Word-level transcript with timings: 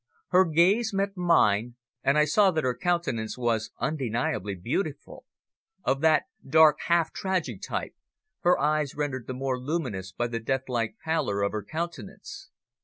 Her 0.29 0.45
gaze 0.45 0.95
met 0.95 1.15
mine, 1.15 1.75
and 2.01 2.17
I 2.17 2.25
saw 2.25 2.49
that 2.49 2.63
her 2.63 2.75
countenance 2.75 3.37
was 3.37 3.69
undeniably 3.77 4.55
beautiful, 4.55 5.25
of 5.83 6.01
that 6.01 6.23
dark, 6.43 6.79
half 6.87 7.13
tragic 7.13 7.61
type, 7.61 7.93
her 8.39 8.57
eyes 8.59 8.95
rendered 8.95 9.27
the 9.27 9.35
more 9.35 9.59
luminous 9.59 10.11
by 10.11 10.25
the 10.25 10.39
death 10.39 10.67
like 10.67 10.95
pallor 11.05 11.43
of 11.43 11.51
her 11.51 11.63
countenance. 11.63 12.49